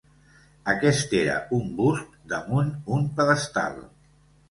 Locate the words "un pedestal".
2.99-3.83